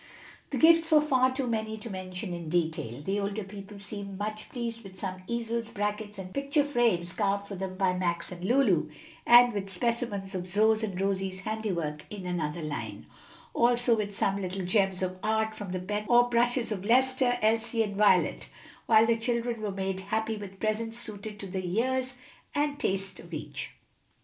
[0.49, 3.03] The gifts were far too many to mention in detail.
[3.03, 7.53] The older people seemed much pleased with some easels, brackets, and picture frames carved for
[7.53, 8.89] them by Max and Lulu,
[9.27, 13.05] and with specimens of Zoe's and Rosie's handiwork in another line;
[13.53, 17.83] also with some little gems of art from the pencils or brushes of Lester, Elsie,
[17.83, 18.49] and Violet,
[18.87, 22.15] while the children were made happy with presents suited to the years
[22.55, 23.75] and taste of each.